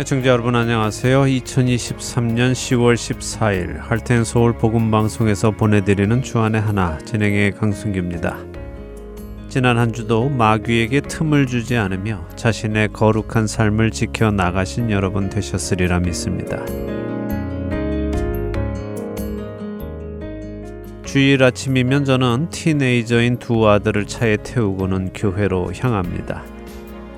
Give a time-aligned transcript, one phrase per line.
[0.00, 1.24] 애청자 여러분 안녕하세요.
[1.24, 8.38] 2023년 10월 14일 할텐 서울 복음 방송에서 보내드리는 주안의 하나 진행의 강순규입니다.
[9.50, 16.64] 지난 한 주도 마귀에게 틈을 주지 않으며 자신의 거룩한 삶을 지켜 나가신 여러분 되셨으리라 믿습니다.
[21.04, 26.42] 주일 아침이면 저는 티네이저인 두 아들을 차에 태우고는 교회로 향합니다.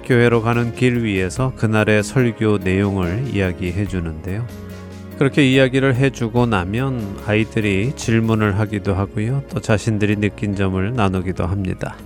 [0.02, 4.46] 교회로 가는 길 위에서 그날의 설교 내용을 이야기해 주는데요.
[5.18, 9.44] 그렇게 이야기를 해주고 나면 아이들이 질문을 하기도 하고요.
[9.50, 11.96] 또 자신들이 느낀 점을 나누기도 합니다.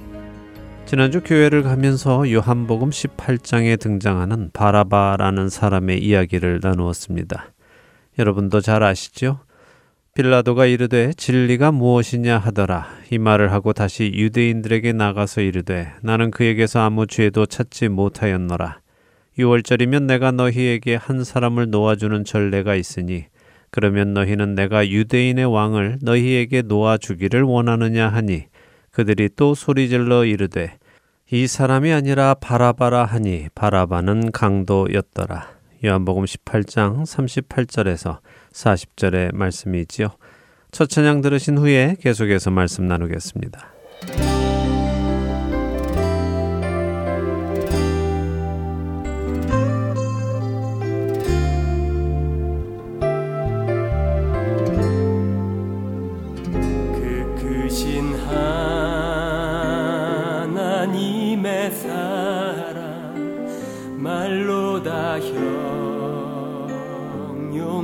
[0.84, 7.46] 지난주 교회를 가면서 요한복음 18장에 등장하는 바라바라는 사람의 이야기를 나누었습니다.
[8.18, 9.40] 여러분도 잘 아시죠?
[10.16, 12.88] 빌라도가 이르되 진리가 무엇이냐 하더라.
[13.10, 18.80] 이 말을 하고 다시 유대인들에게 나가서 이르되 나는 그에게서 아무 죄도 찾지 못하였노라.
[19.38, 23.26] 6월절이면 내가 너희에게 한 사람을 놓아주는 전례가 있으니
[23.70, 28.46] 그러면 너희는 내가 유대인의 왕을 너희에게 놓아주기를 원하느냐 하니
[28.92, 30.78] 그들이 또 소리질러 이르되
[31.30, 35.56] 이 사람이 아니라 바라바라 하니 바라바는 강도였더라.
[35.84, 38.20] 요한복음 18장 38절에서
[38.56, 40.08] 40절의 말씀이지요.
[40.72, 43.76] 첫 찬양 들으신 후에 계속해서 말씀 나누겠습니다.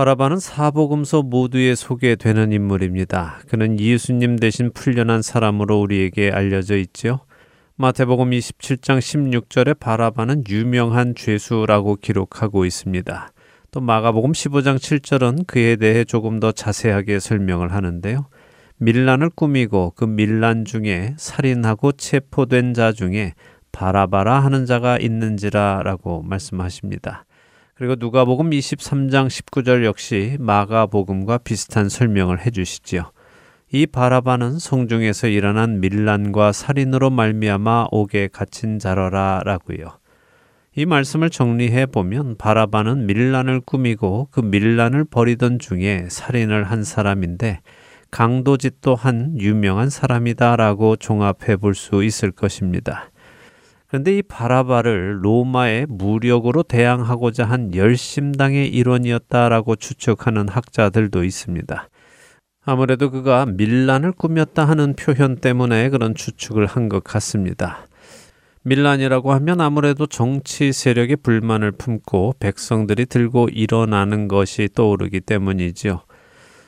[0.00, 3.40] 바라바는 사복음서 모두에 소개되는 인물입니다.
[3.48, 7.20] 그는 예수님 대신 풀려난 사람으로 우리에게 알려져 있지요.
[7.76, 13.30] 마태복음 27장 16절에 바라바는 유명한 죄수라고 기록하고 있습니다.
[13.72, 18.24] 또 마가복음 15장 7절은 그에 대해 조금 더 자세하게 설명을 하는데요.
[18.78, 23.34] 밀란을 꾸미고 그 밀란 중에 살인하고 체포된 자 중에
[23.70, 27.26] 바라바라 하는 자가 있는지라라고 말씀하십니다.
[27.80, 33.10] 그리고 누가복음 23장 19절 역시 마가복음과 비슷한 설명을 해 주시지요.
[33.72, 39.92] 이 바라바는 성중에서 일어난 밀란과 살인으로 말미암아 옥에 갇힌 자러라라고요.
[40.76, 47.60] 이 말씀을 정리해 보면 바라바는 밀란을 꾸미고 그 밀란을 벌이던 중에 살인을 한 사람인데
[48.10, 53.10] 강도짓도 한 유명한 사람이다라고 종합해 볼 수 있을 것입니다.
[53.90, 61.88] 그런데 이 바라바를 로마의 무력으로 대항하고자 한 열심당의 일원이었다라고 추측하는 학자들도 있습니다.
[62.64, 67.86] 아무래도 그가 밀란을 꾸몄다 하는 표현 때문에 그런 추측을 한 것 같습니다.
[68.62, 76.02] 밀란이라고 하면 아무래도 정치 세력의 불만을 품고 백성들이 들고 일어나는 것이 떠오르기 때문이지요.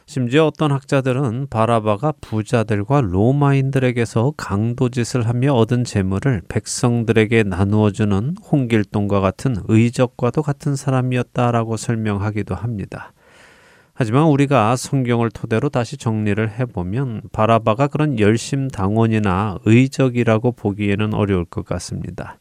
[0.07, 10.43] 심지어 어떤 학자들은 바라바가 부자들과 로마인들에게서 강도짓을 하며 얻은 재물을 백성들에게 나누어주는 홍길동과 같은 의적과도
[10.43, 13.13] 같은 사람이었다라고 설명하기도 합니다.
[13.95, 21.65] 하지만 우리가 성경을 토대로 다시 정리를 해보면 바라바가 그런 열심 당원이나 의적이라고 보기에는 어려울 것
[21.65, 22.39] 같습니다.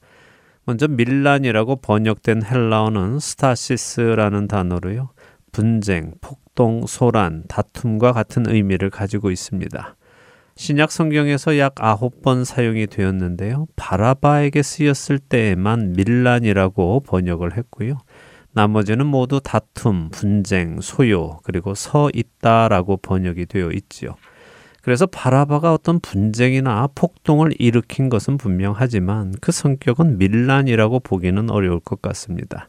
[0.65, 5.09] 먼저 밀란이라고 번역된 헬라어는 스타시스라는 단어로요.
[5.51, 9.95] 분쟁, 폭동, 소란, 다툼과 같은 의미를 가지고 있습니다.
[10.55, 13.67] 신약 성경에서 약 아홉 번 사용이 되었는데요.
[13.75, 17.97] 바라바에게 쓰였을 때에만 밀란이라고 번역을 했고요.
[18.53, 24.15] 나머지는 모두 다툼, 분쟁, 소요, 그리고 서 있다라고 번역이 되어 있지요.
[24.81, 32.67] 그래서 바라바가 어떤 분쟁이나 폭동을 일으킨 것은 분명하지만 그 성격은 밀란이라고 보기는 어려울 것 같습니다.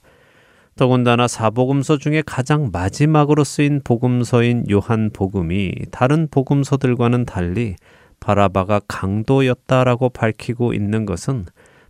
[0.76, 7.76] 더군다나 사복음서 중에 가장 마지막으로 쓰인 복음서인 요한 복음이 다른 복음서들과는 달리
[8.20, 11.44] 바라바가 강도였다라고 밝히고 있는 것은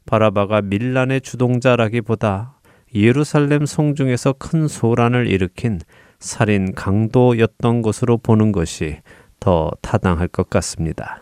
[0.06, 2.54] 바라바가 밀란의 주동자라기보다
[2.94, 5.80] 예루살렘 성중에서 큰 소란을 일으킨
[6.18, 8.98] 살인 강도였던 것으로 보는 것이
[9.40, 11.21] 더 타당할 것 같습니다.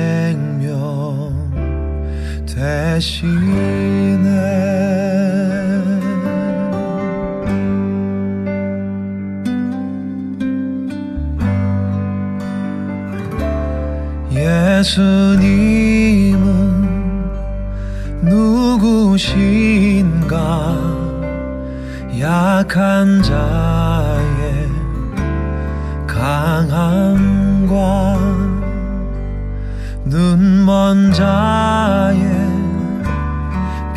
[3.01, 4.29] 대신에
[14.31, 15.61] 예수님은
[18.21, 19.57] 누구신가?
[22.19, 24.69] 약한 자의
[26.05, 27.71] 강함과
[30.05, 32.40] 눈먼 자의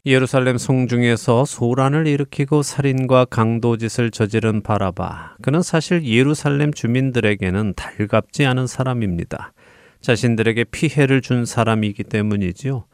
[0.03, 5.35] 예루살렘 성중에서 소란을 일으키고 살인과 강도짓을 저지른 바라바.
[5.41, 9.53] 그는 사실 예루살렘 주민들에게는 달갑지 않은 사람입니다.
[10.01, 12.85] 자신들에게 피해를 준 사람이기 때문이지요.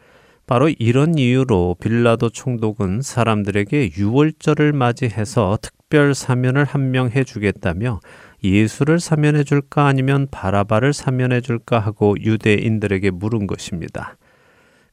[0.45, 7.99] 바로 이런 이유로 빌라도 총독은 사람들에게 유월절을 맞이해서 특별 사면을 한 명 해주겠다며
[8.43, 14.15] 예수를 사면해 줄까 아니면 바라바를 사면해 줄까 하고 유대인들에게 물은 것입니다.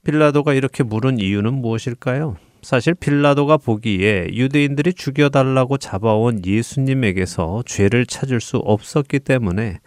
[0.05, 2.37] 빌라도가 이렇게 물은 이유는 무엇일까요?
[2.63, 9.79] 사실 빌라도가 보기에 유대인들이 죽여달라고 잡아온 예수님에게서 죄를 찾을 수 없었기 때문에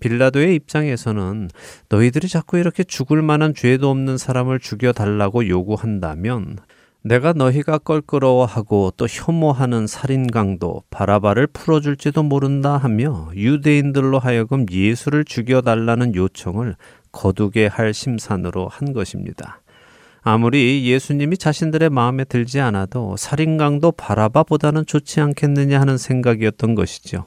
[0.00, 1.48] 빌라도의 입장에서는
[1.88, 6.58] 너희들이 자꾸 이렇게 죽을 만한 죄도 없는 사람을 죽여달라고 요구한다면
[7.02, 16.76] 내가 너희가 껄끄러워하고 또 혐오하는 살인강도 바라바를 풀어줄지도 모른다 하며 유대인들로 하여금 예수를 죽여달라는 요청을
[17.12, 19.62] 거두게 할 심산으로 한 것입니다.
[20.22, 27.26] 아무리 예수님이 자신들의 마음에 들지 않아도 살인강도 바라바보다는 좋지 않겠느냐 하는 생각이었던 것이죠.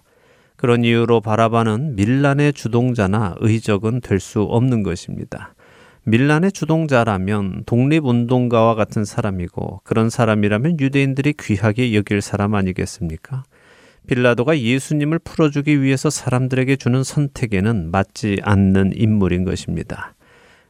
[0.62, 5.56] 그런 이유로 바라바는 밀란의 주동자나 의적은 될 수 없는 것입니다.
[6.03, 13.44] 밀란의 주동자라면 독립운동가와 같은 사람이고 그런 사람이라면 유대인들이 귀하게 여길 사람 아니겠습니까?
[14.06, 20.13] 빌라도가 예수님을 풀어주기 위해서 사람들에게 주는 선택에는 맞지 않는 인물인 것입니다.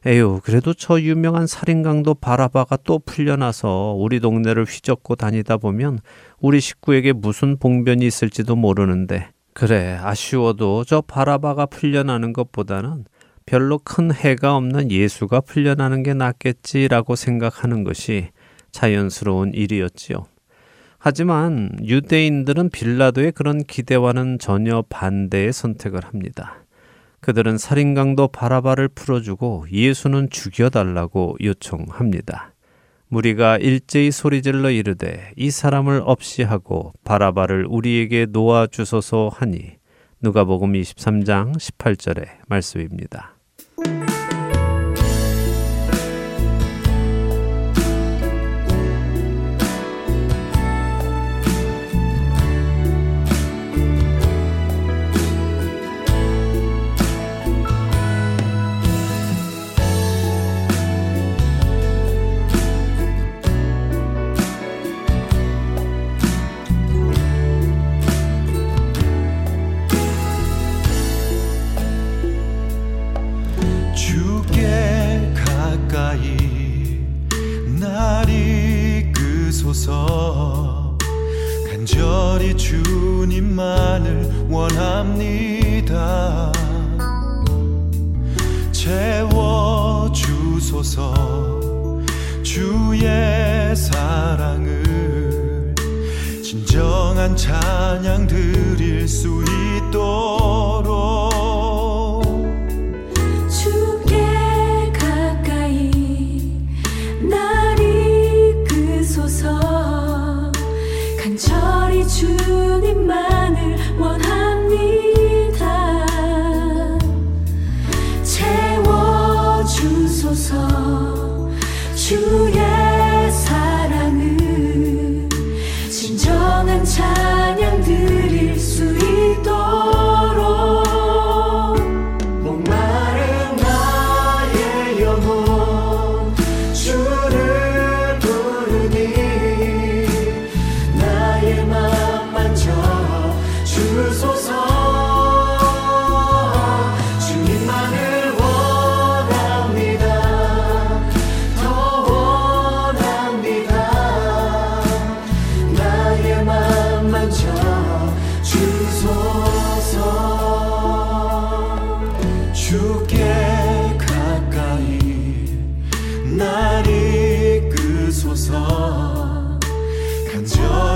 [0.06, 5.98] 에휴, 그래도 저 유명한 살인강도 바라바가 또 풀려나서 우리 동네를 휘젓고 다니다 보면
[6.40, 13.04] 우리 식구에게 무슨 봉변이 있을지도 모르는데, 그래, 아쉬워도 저 바라바가 풀려나는 것보다는
[13.44, 18.28] 별로 큰 해가 없는 예수가 풀려나는 게 낫겠지라고 생각하는 것이
[18.70, 20.26] 자연스러운 일이었지요.
[20.98, 26.64] 하지만 유대인들은 빌라도의 그런 기대와는 전혀 반대의 선택을 합니다.
[27.20, 32.51] 그들은 살인강도 바라바를 풀어주고 예수는 죽여달라고 요청합니다.
[33.12, 39.76] 무리가 일제히 소리질러 이르되 이 사람을 없이 하고 바라바를 우리에게 놓아 주소서 하니
[40.22, 43.31] 누가복음 23장 18절의 말씀입니다.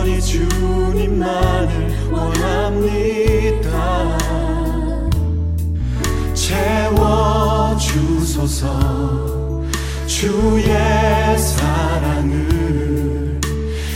[0.06, 3.66] 온전히 주님만을 원합니다.
[7.74, 8.66] 채워주소서.
[10.06, 10.64] 주의
[11.36, 13.40] 사랑을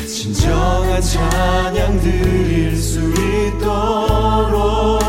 [0.06, 4.99] 진정한 찬양 드릴 수 있도록.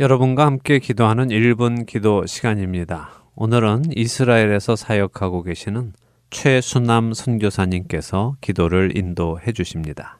[0.00, 3.10] 여러분과 함께 기도하는 1분 기도 시간입니다.
[3.34, 5.92] 오늘은 이스라엘에서 사역하고 계시는
[6.30, 10.18] 최수남 선교사님께서 기도를 인도해 주십니다.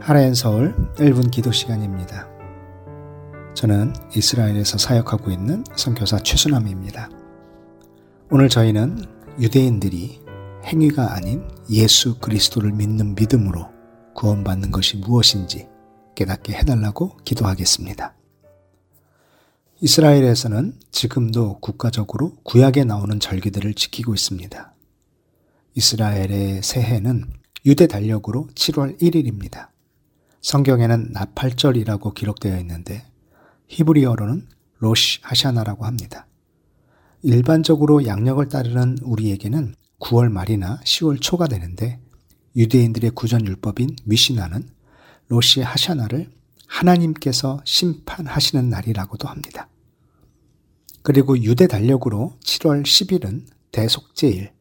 [0.00, 2.28] 하나엔 서울 1분 기도 시간입니다.
[3.54, 7.08] 저는 이스라엘에서 사역하고 있는 선교사 최순남입니다.
[8.30, 8.98] 오늘 저희는
[9.40, 10.21] 유대인들이
[10.64, 13.68] 행위가 아닌 예수 그리스도를 믿는 믿음으로
[14.14, 15.68] 구원받는 것이 무엇인지
[16.14, 18.14] 깨닫게 해달라고 기도하겠습니다.
[19.80, 24.74] 이스라엘에서는 지금도 국가적으로 구약에 나오는 절기들을 지키고 있습니다.
[25.74, 27.32] 이스라엘의 새해는
[27.66, 29.68] 유대 달력으로 7월 1일입니다.
[30.40, 33.04] 성경에는 나팔절이라고 기록되어 있는데
[33.68, 34.48] 히브리어로는
[34.78, 36.26] 로시 하샤나라고 합니다.
[37.22, 42.00] 일반적으로 양력을 따르는 우리에게는 9월 말이나 10월 초가 되는데
[42.56, 44.68] 유대인들의 구전 율법인 미시나는
[45.28, 46.30] 로시 하샤나를
[46.66, 49.68] 하나님께서 심판하시는 날이라고도 합니다.
[51.02, 54.52] 그리고 유대 달력으로 7월 10일은 대속제일,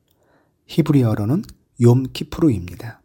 [0.67, 1.43] 히브리어로는
[1.79, 3.01] 욤 키프루입니다.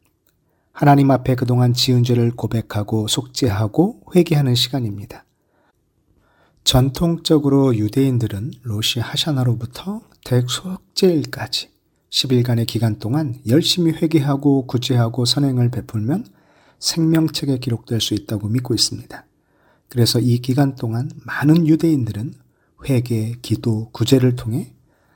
[0.73, 5.25] 하나님 앞에 그동안 지은 죄를 고백하고 속죄하고 회개하는 시간입니다.
[6.65, 11.76] 전통적으로 유대인들은 로시 하샤나로부터 대속제일까지
[12.11, 16.27] 10일간의 기간 동안 열심히 회개하고 구제하고 선행을 베풀면
[16.79, 19.25] 생명책에 기록될 수 있다고 믿고 있습니다.
[19.89, 22.35] 그래서 이 기간 동안 많은 유대인들은
[22.89, 24.75] 회개, 기도, 구제를 통해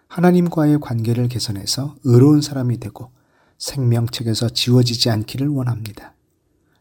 [0.08, 3.10] 하나님과의 관계를 개선해서 의로운 사람이 되고
[3.58, 6.14] 생명책에서 지워지지 않기를 원합니다.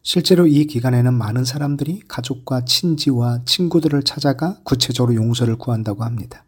[0.02, 6.46] 실제로 이 기간에는 많은 사람들이 가족과 친지와 친구들을 찾아가 구체적으로 용서를 구한다고 합니다.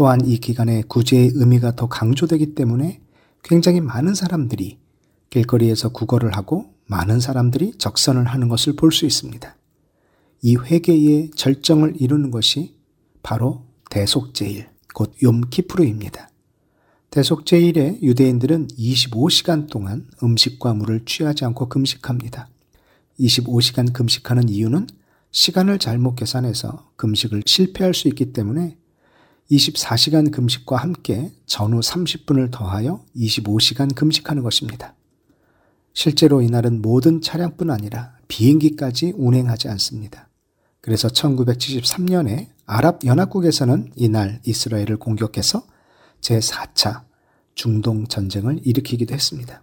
[0.00, 3.02] 또한 이 기간에 구제의 의미가 더 강조되기 때문에
[3.42, 4.78] 굉장히 많은 사람들이
[5.28, 9.54] 길거리에서 구걸을 하고 많은 사람들이 적선을 하는 것을 볼 수 있습니다.
[10.40, 12.76] 이 회개의 절정을 이루는 것이
[13.22, 16.30] 바로 대속제일, 곧 욤키프르입니다.
[17.10, 22.48] 대속제일에 유대인들은 25시간 동안 음식과 물을 취하지 않고 금식합니다.
[23.20, 24.86] 25시간 금식하는 이유는
[25.30, 28.79] 시간을 잘못 계산해서 금식을 실패할 수 있기 때문에
[29.50, 34.94] 24시간 금식과 함께 전후 30분을 더하여 25시간 금식하는 것입니다.
[35.92, 40.28] 실제로 이날은 모든 차량뿐 아니라 비행기까지 운행하지 않습니다.
[40.80, 45.66] 그래서 1973년에 아랍 연합국에서는 이날 이스라엘을 공격해서
[46.20, 47.04] 제4차
[47.54, 49.62] 중동 전쟁을 일으키기도 했습니다.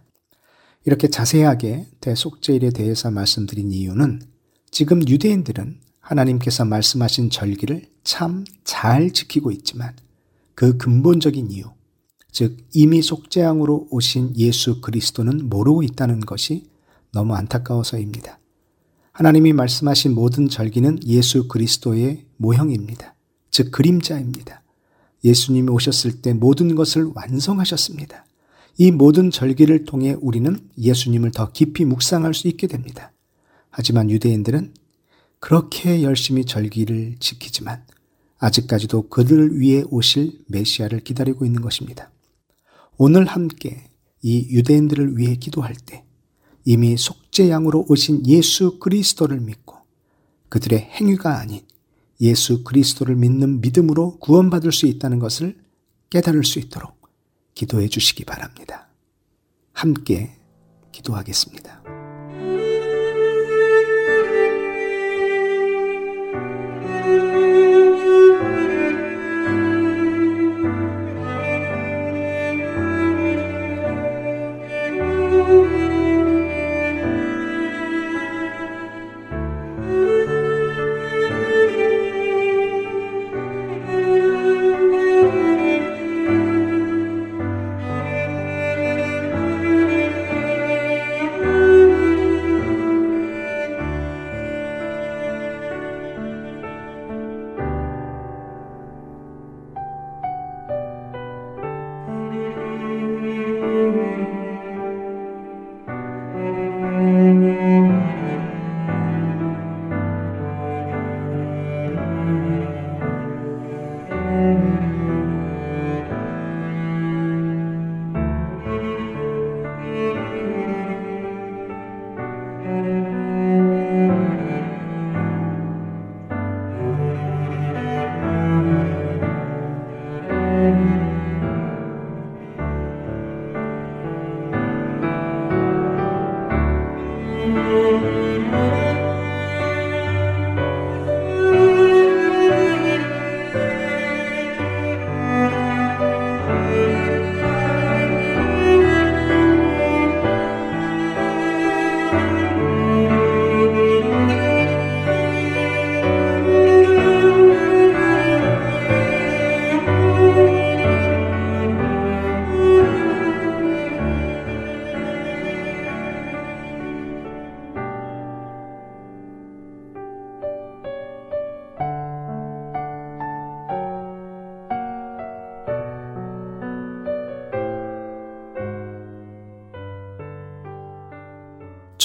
[0.86, 4.22] 이렇게 자세하게 대속제일에 대해서 말씀드린 이유는
[4.70, 9.96] 지금 유대인들은 하나님께서 말씀하신 절기를 참 잘 지키고 있지만
[10.54, 11.66] 그 근본적인 이유,
[12.32, 16.70] 즉 이미 속죄양으로 오신 예수 그리스도는 모르고 있다는 것이
[17.12, 18.40] 너무 안타까워서입니다.
[19.14, 23.16] 하나님이 말씀하신 모든 절기는 예수 그리스도의 모형입니다.
[23.50, 24.62] 즉 그림자입니다.
[25.24, 28.26] 예수님이 오셨을 때 모든 것을 완성하셨습니다.
[28.78, 33.12] 이 모든 절기를 통해 우리는 예수님을 더 깊이 묵상할 수 있게 됩니다.
[33.72, 34.74] 하지만 유대인들은
[35.40, 37.86] 그렇게 열심히 절기를 지키지만
[38.40, 42.12] 아직까지도 그들을 위해 오실 메시아를 기다리고 있는 것입니다.
[42.98, 43.90] 오늘 함께
[44.22, 46.04] 이 유대인들을 위해 기도할 때
[46.66, 49.78] 이미 속죄양으로 오신 예수 그리스도를 믿고
[50.50, 51.62] 그들의 행위가 아닌
[52.20, 55.58] 예수 그리스도를 믿는 믿음으로 구원받을 수 있다는 것을
[56.10, 56.98] 깨달을 수 있도록
[57.54, 58.88] 기도해 주시기 바랍니다.
[59.72, 60.32] 함께
[60.92, 61.77] 기도하겠습니다.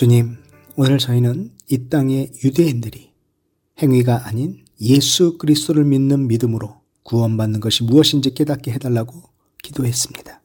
[0.02, 0.36] 주님,
[0.74, 3.12] 오늘 저희는 이 땅의 유대인들이
[3.80, 9.22] 행위가 아닌 예수 그리스도를 믿는 믿음으로 구원받는 것이 무엇인지 깨닫게 해달라고
[9.62, 10.42] 기도했습니다.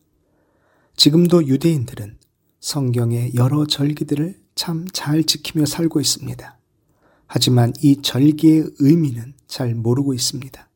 [0.96, 2.20] 지금도 유대인들은
[2.60, 6.60] 성경의 여러 절기들을 참 잘 지키며 살고 있습니다.
[7.26, 10.70] 하지만 이 절기의 의미는 잘 모르고 있습니다.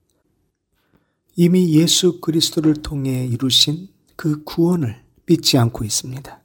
[1.35, 6.41] 이미 예수 그리스도를 통해 이루신 그 구원을 믿지 않고 있습니다.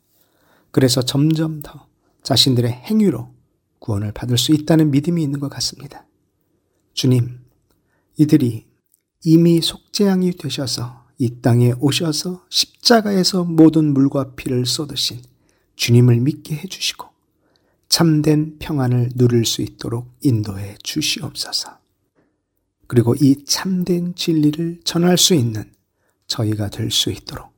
[0.70, 1.86] 그래서 점점 더
[2.26, 3.32] 자신들의 행위로
[3.78, 6.08] 구원을 받을 수 있다는 믿음이 있는 것 같습니다.
[6.92, 7.38] 주님,
[8.16, 8.66] 이들이
[9.22, 15.22] 이미 속죄양이 되셔서 이 땅에 오셔서 십자가에서 모든 물과 피를 쏟으신
[15.76, 17.06] 주님을 믿게 해주시고
[17.88, 21.78] 참된 평안을 누릴 수 있도록 인도해 주시옵소서.
[22.88, 25.72] 그리고 이 참된 진리를 전할 수 있는
[26.26, 27.52] 저희가 될 수 있도록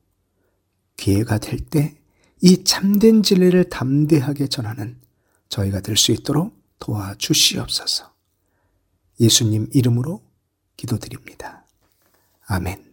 [0.99, 1.98] 기회가 될 때
[2.41, 5.01] 이 참된 진리를 담대하게 전하는
[5.49, 8.13] 저희가 될 수 있도록 도와주시옵소서.
[9.21, 10.23] 예수님 이름으로
[10.77, 11.65] 기도드립니다.
[12.47, 12.88] 아멘.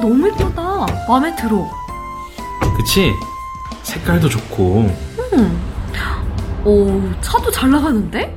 [0.00, 0.86] 너무 예쁘다.
[1.08, 1.68] 마음에 들어.
[2.76, 3.12] 그치?
[3.82, 4.86] 색깔도 좋고
[5.32, 5.60] 음.
[6.64, 8.34] 오, 차도 잘 나가는데?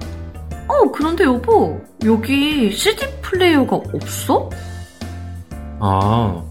[0.67, 4.49] 어, 그런데 여보, 여기 CD 플레이어가 없어?
[5.79, 6.41] 아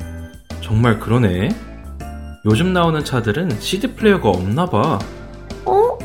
[0.61, 1.48] 정말 그러네
[2.44, 4.98] 요즘 나오는 차들은 CD 플레이어가 없나 봐
[5.64, 5.98] 어?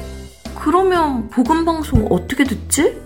[0.55, 2.97] 그러면 복음 방송 어떻게 듣지?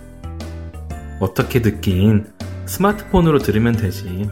[1.18, 2.26] 어떻게 듣긴
[2.66, 4.30] 스마트폰으로 들으면 되지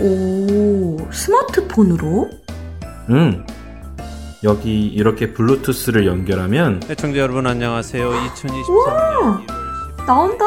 [0.00, 2.30] 오, 스마트폰으로?
[3.10, 3.44] 응
[4.42, 8.10] 여기 이렇게 블루투스를 연결하면 애청자 여러분 안녕하세요.
[8.10, 10.44] 2023년 1월 10일 나온다.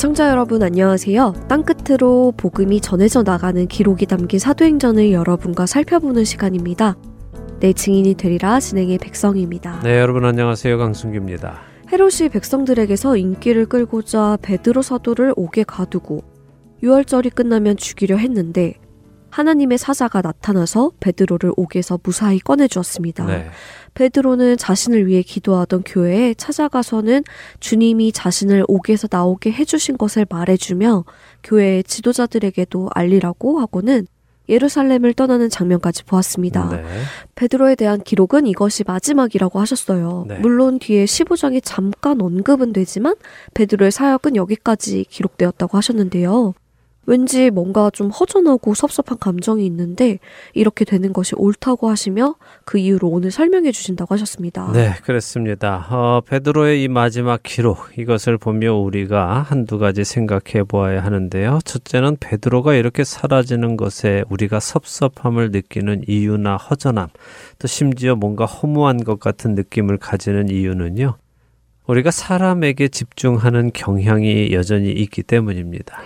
[0.00, 1.34] 애청자 여러분 안녕하세요.
[1.46, 6.96] 땅끝으로 복음이 전해져 나가는 기록이 담긴 사도행전을 여러분과 살펴보는 시간입니다.
[7.58, 9.80] 내 증인이 되리라 진행의 백성입니다.
[9.80, 10.78] 네, 여러분 안녕하세요.
[10.78, 11.60] 강승규입니다.
[11.92, 16.24] 헤롯이 백성들에게서 인기를 끌고자 베드로 사도를 옥에 가두고
[16.82, 18.76] 유월절이 끝나면 죽이려 했는데
[19.28, 23.26] 하나님의 사자가 나타나서 베드로를 옥에서 무사히 꺼내 주었습니다.
[23.26, 23.50] 네.
[23.94, 27.24] 베드로는 자신을 위해 기도하던 교회에 찾아가서는
[27.60, 31.04] 주님이 자신을 옥에서 나오게 해주신 것을 말해주며
[31.42, 34.06] 교회의 지도자들에게도 알리라고 하고는
[34.50, 36.68] 예루살렘을 떠나는 장면까지 보았습니다.
[36.70, 36.82] 네.
[37.36, 40.24] 베드로에 대한 기록은 이것이 마지막이라고 하셨어요.
[40.28, 40.38] 네.
[40.38, 43.14] 물론 뒤에 15장에 잠깐 언급은 되지만
[43.54, 46.54] 베드로의 사역은 여기까지 기록되었다고 하셨는데요.
[47.06, 50.18] 왠지 뭔가 좀 허전하고 섭섭한 감정이 있는데
[50.54, 54.70] 이렇게 되는 것이 옳다고 하시며 그 이유를 오늘 설명해 주신다고 하셨습니다.
[54.72, 55.86] 네, 그렇습니다.
[55.90, 61.60] 어, 베드로의 이 마지막 기록 이것을 보며 우리가 한두 가지 생각해 보아야 하는데요.
[61.64, 67.08] 첫째는 베드로가 이렇게 사라지는 것에 우리가 섭섭함을 느끼는 이유나 허전함,
[67.58, 71.16] 또 심지어 뭔가 허무한 것 같은 느낌을 가지는 이유는요.
[71.86, 76.02] 우리가 사람에게 집중하는 경향이 여전히 있기 때문입니다.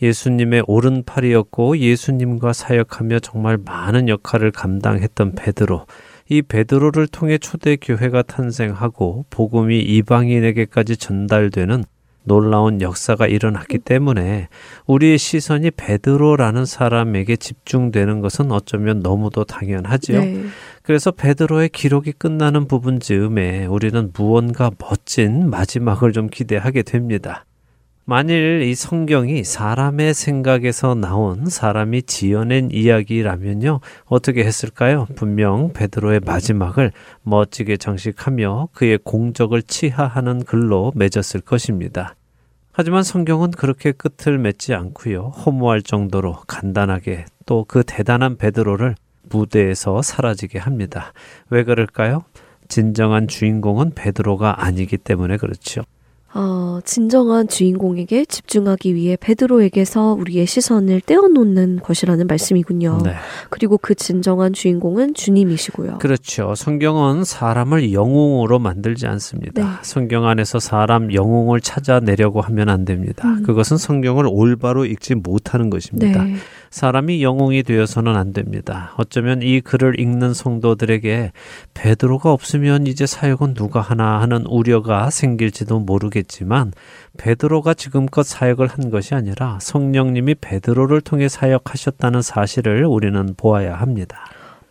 [0.00, 5.86] 예수님의 오른팔이었고 예수님과 사역하며 정말 많은 역할을 감당했던 베드로.
[6.30, 11.84] 이 베드로를 통해 초대 교회가 탄생하고 복음이 이방인에게까지 전달되는
[12.28, 14.48] 놀라운 역사가 일어났기 때문에
[14.86, 20.20] 우리의 시선이 베드로라는 사람에게 집중되는 것은 어쩌면 너무도 당연하지요.
[20.20, 20.44] 네.
[20.82, 27.46] 그래서 베드로의 기록이 끝나는 부분 즈음에 우리는 무언가 멋진 마지막을 좀 기대하게 됩니다.
[28.10, 35.06] 만일 이 성경이 사람의 생각에서 나온 사람이 지어낸 이야기라면요, 어떻게 했을까요?
[35.14, 36.92] 분명 베드로의 마지막을
[37.22, 42.14] 멋지게 장식하며 그의 공적을 치하하는 글로 맺었을 것입니다.
[42.72, 48.94] 하지만 성경은 그렇게 끝을 맺지 않고요, 허무할 정도로 간단하게 또 그 대단한 베드로를
[49.28, 51.12] 무대에서 사라지게 합니다.
[51.50, 52.24] 왜 그럴까요?
[52.68, 55.82] 진정한 주인공은 베드로가 아니기 때문에 그렇죠.
[56.34, 62.98] 어, 진정한 주인공에게 집중하기 위해 베드로에게서 우리의 시선을 떼어놓는 것이라는 말씀이군요.
[63.02, 63.14] 네.
[63.48, 65.98] 그리고 그 진정한 주인공은 주님이시고요.
[65.98, 66.54] 그렇죠.
[66.54, 69.62] 성경은 사람을 영웅으로 만들지 않습니다.
[69.62, 69.68] 네.
[69.82, 73.26] 성경 안에서 사람 영웅을 찾아내려고 하면 안 됩니다.
[73.26, 73.42] 음.
[73.42, 76.24] 그것은 성경을 올바로 읽지 못하는 것입니다.
[76.24, 76.36] 네.
[76.70, 78.92] 사람이 영웅이 되어서는 안 됩니다.
[78.96, 81.32] 어쩌면 이 글을 읽는 성도들에게
[81.74, 86.72] 베드로가 없으면 이제 사역은 누가 하나 하는 우려가 생길지도 모르겠지만
[87.16, 94.18] 베드로가 지금껏 사역을 한 것이 아니라 성령님이 베드로를 통해 사역하셨다는 사실을 우리는 보아야 합니다.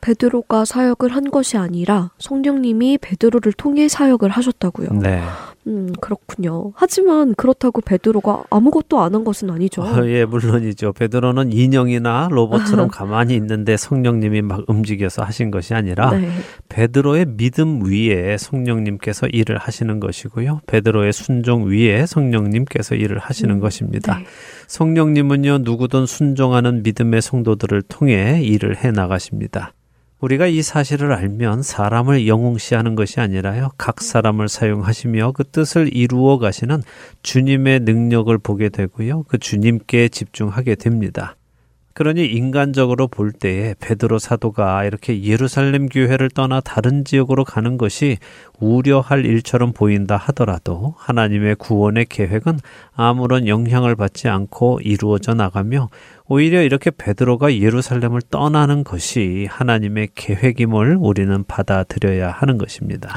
[0.01, 4.89] 베드로가 사역을 한 것이 아니라 성령님이 베드로를 통해 사역을 하셨다고요.
[5.01, 5.21] 네.
[5.67, 6.71] 음, 그렇군요.
[6.75, 9.81] 하지만 그렇다고 베드로가 아무것도 안 한 것은 아니죠.
[9.81, 10.93] 어, 예, 물론이죠.
[10.93, 16.29] 베드로는 인형이나 로봇처럼 가만히 있는데 성령님이 막 움직여서 하신 것이 아니라 네.
[16.69, 20.61] 베드로의 믿음 위에 성령님께서 일을 하시는 것이고요.
[20.67, 24.19] 베드로의 순종 위에 성령님께서 일을 하시는 음, 것입니다.
[24.19, 24.25] 네.
[24.67, 29.73] 성령님은요, 누구든 순종하는 믿음의 성도들을 통해 일을 해 나가십니다.
[30.19, 36.81] 우리가 이 사실을 알면 사람을 영웅시하는 것이 아니라요, 각 사람을 사용하시며 그 뜻을 이루어 가시는
[37.21, 41.36] 주님의 능력을 보게 되고요, 그 주님께 집중하게 됩니다.
[41.97, 48.19] 그러니 인간적으로 볼 때에 베드로 사도가 이렇게 예루살렘 교회를 떠나 다른 지역으로 가는 것이
[48.59, 52.59] 우려할 일처럼 보인다 하더라도 하나님의 구원의 계획은
[52.93, 55.89] 아무런 영향을 받지 않고 이루어져 나가며
[56.27, 63.09] 오히려 이렇게 베드로가 예루살렘을 떠나는 것이 하나님의 계획임을 우리는 받아들여야 하는 것입니다.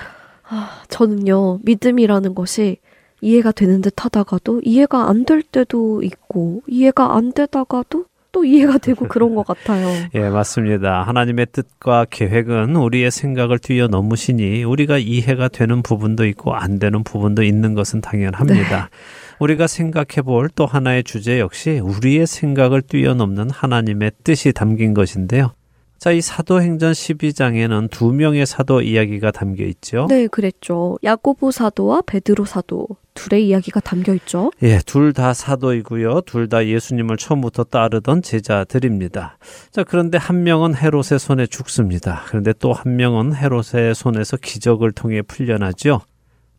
[0.49, 2.79] 아, 저는요, 믿음이라는 것이
[3.21, 9.09] 이해가 되는 듯 하다가도 이해가 안 될 때도 있고, 이해가 안 되다가도 또 이해가 되고
[9.09, 9.89] 그런 것 같아요.
[10.15, 11.03] 예, 맞습니다.
[11.03, 17.75] 하나님의 뜻과 계획은 우리의 생각을 뛰어넘으시니 우리가 이해가 되는 부분도 있고 안 되는 부분도 있는
[17.75, 18.91] 것은 당연합니다.
[19.39, 25.53] 우리가 생각해 볼 또 하나의 주제 역시 우리의 생각을 뛰어넘는 하나님의 뜻이 담긴 것인데요.
[26.01, 30.07] 자, 이 사도행전 12장에는 두 명의 사도 이야기가 담겨 있죠.
[30.09, 30.97] 네, 그랬죠.
[31.05, 34.51] 야고보 사도와 베드로 사도 둘의 이야기가 담겨 있죠.
[34.63, 36.23] 예, 둘 다 사도이고요.
[36.23, 39.37] 둘 다 예수님을 처음부터 따르던 제자들입니다.
[39.73, 42.23] 자, 그런데 한 명은 헤롯의 손에 죽습니다.
[42.29, 46.01] 그런데 또 한 명은 헤롯의 손에서 기적을 통해 풀려나죠.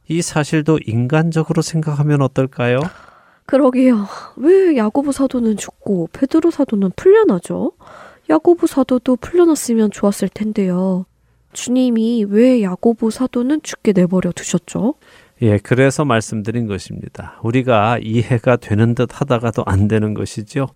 [0.07, 2.79] 이 사실도 인간적으로 생각하면 어떨까요?
[3.47, 4.05] 그러게요.
[4.35, 7.71] 왜 야고보 사도는 죽고 베드로 사도는 풀려나죠?
[8.32, 11.05] 야고보 사도도 풀려났으면 좋았을 텐데요.
[11.51, 14.95] 주님이 왜 야고보 사도는 죽게 내버려 두셨죠?
[15.41, 17.39] 예, 그래서 말씀드린 것입니다.
[17.43, 20.69] 우리가 이해가 되는 듯 하다가도 안 되는 것이죠.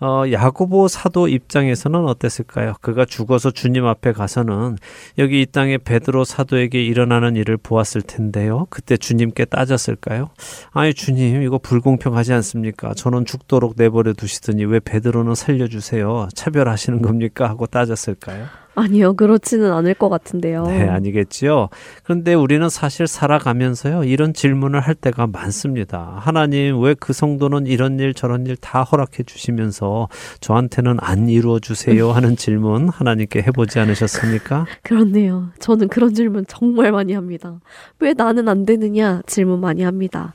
[0.00, 2.74] 어, 야고보 사도 입장에서는 어땠을까요?
[2.82, 4.76] 그가 죽어서 주님 앞에 가서는
[5.18, 8.66] 여기 이 땅에 베드로 사도에게 일어나는 일을 보았을 텐데요.
[8.68, 10.30] 그때 주님께 따졌을까요?
[10.72, 12.92] 아니 주님 이거 불공평하지 않습니까?
[12.94, 16.28] 저는 죽도록 내버려 두시더니 왜 베드로는 살려주세요?
[16.34, 17.48] 차별하시는 겁니까?
[17.48, 18.46] 하고 따졌을까요?
[18.76, 20.64] 아니요, 그렇지는 않을 것 같은데요.
[20.66, 21.68] 네, 아니겠지요.
[22.04, 26.16] 그런데 우리는 사실 살아가면서요, 이런 질문을 할 때가 많습니다.
[26.20, 30.08] 하나님, 왜 그 성도는 이런 일, 저런 일 다 허락해 주시면서
[30.40, 32.10] 저한테는 안 이루어 주세요?
[32.12, 34.66] 하는 질문 하나님께 해보지 않으셨습니까?
[34.82, 35.50] 그렇네요.
[35.58, 37.58] 저는 그런 질문 정말 많이 합니다.
[38.00, 40.34] 왜 나는 안 되느냐 질문 많이 합니다.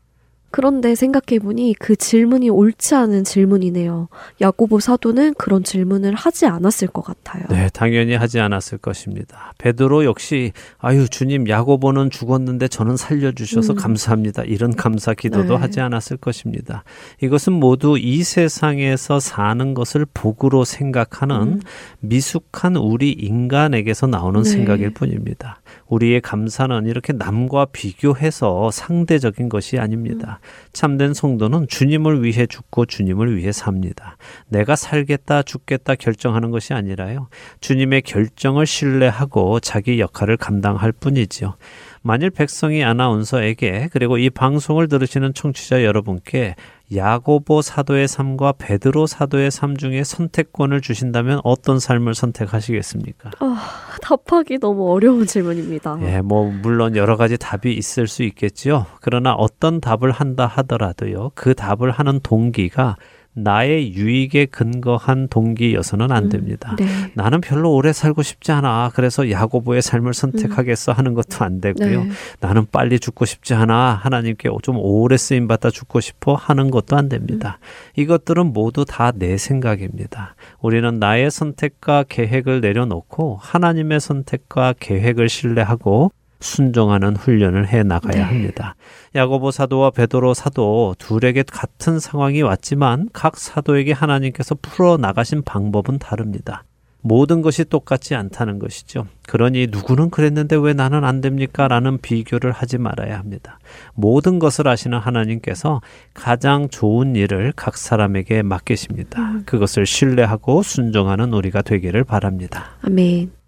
[0.52, 4.10] 그런데 생각해보니 그 질문이 옳지 않은 질문이네요.
[4.42, 7.44] 야고보 사도는 그런 질문을 하지 않았을 것 같아요.
[7.50, 9.54] 네, 당연히 하지 않았을 것입니다.
[9.58, 13.78] 베드로 역시 아유 주님 야고보는 죽었는데 저는 살려주셔서 음.
[13.78, 14.44] 감사합니다.
[14.44, 15.56] 이런 감사 기도도 네.
[15.56, 16.84] 하지 않았을 것입니다.
[17.22, 21.62] 이것은 모두 이 세상에서 사는 것을 복으로 생각하는 음.
[22.02, 24.50] 미숙한 우리 인간에게서 나오는 네.
[24.50, 25.62] 생각일 뿐입니다.
[25.92, 30.40] 우리의 감사는 이렇게 남과 비교해서 상대적인 것이 아닙니다.
[30.72, 34.16] 참된 성도는 주님을 위해 죽고 주님을 위해 삽니다.
[34.48, 37.28] 내가 살겠다 죽겠다 결정하는 것이 아니라요.
[37.60, 41.56] 주님의 결정을 신뢰하고 자기 역할을 감당할 뿐이지요.
[42.04, 46.56] 만일 백성이 아나운서에게 그리고 이 방송을 들으시는 청취자 여러분께
[46.94, 53.32] 야고보 사도의 삶과 베드로 사도의 삶 중에 선택권을 주신다면 어떤 삶을 선택하시겠습니까?
[53.40, 53.70] 아,
[54.02, 56.00] 답하기 너무 어려운 질문입니다.
[56.02, 58.86] 예, 뭐 물론 여러 가지 답이 있을 수 있겠지요.
[59.00, 61.32] 그러나 어떤 답을 한다 하더라도요.
[61.36, 62.98] 그 답을 하는 동기가
[63.34, 66.76] 나의 유익에 근거한 동기여서는 안 됩니다.
[66.78, 66.86] 네.
[67.14, 68.92] 나는 별로 오래 살고 싶지 않아.
[68.94, 72.04] 그래서 야고보의 삶을 선택하겠어 하는 것도 안 되고요.
[72.04, 72.10] 네.
[72.42, 74.00] 나는 빨리 죽고 싶지 않아.
[74.02, 77.60] 하나님께 좀 오래 쓰임 받아 죽고 싶어 하는 것도 안 됩니다.
[77.96, 80.36] 이것들은 모두 다 내 생각입니다.
[80.62, 86.12] 우리는 나의 선택과 계획을 내려놓고 하나님의 선택과 계획을 신뢰하고
[86.42, 88.22] 순종하는 훈련을 해 나가야 네.
[88.22, 88.76] 합니다.
[89.16, 96.64] 야고보 사도와 베드로 사도 둘에게 같은 상황이 왔지만 각 사도에게 하나님께서 풀어 나가신 방법은 다릅니다.
[97.02, 99.08] 모든 것이 똑같지 않다는 것이죠.
[99.28, 101.68] 그러니 누구는 그랬는데 왜 나는 안 됩니까?
[101.68, 103.60] 라는 비교를 하지 말아야 합니다.
[103.96, 105.82] 모든 것을 아시는 하나님께서
[106.14, 109.42] 가장 좋은 일을 각 사람에게 맡기십니다.
[109.46, 112.78] 그것을 신뢰하고 순종하는 우리가 되기를 바랍니다.
[112.84, 113.41] 아멘.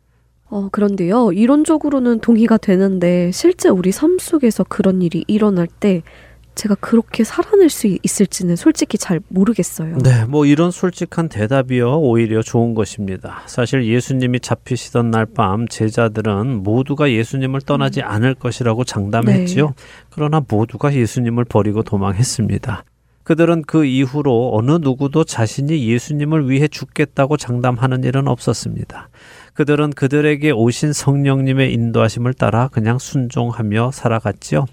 [0.54, 6.04] 어, 그런데요, 이론적으로는 동의가 되는데, 실제 우리 삶 속에서 그런 일이 일어날 때,
[6.54, 9.98] 제가 그렇게 살아낼 수 있을지는 솔직히 잘 모르겠어요.
[9.98, 13.42] 네, 뭐 이런 솔직한 대답이요 오히려 좋은 것입니다.
[13.48, 19.74] 사실 예수님이 잡히시던 날 밤 제자들은 모두가 예수님을 떠나지 않을 것이라고 장담했지요.
[20.12, 22.84] 그러나 모두가 예수님을 버리고 도망했습니다.
[23.24, 29.10] 그들은 그 이후로 어느 누구도 자신이 예수님을 위해 죽겠다고 장담하는 일은 없었습니다.
[29.54, 34.66] 그들은 그들에게 오신 성령님의 인도하심을 따라 그냥 순종하며 살아갔지요.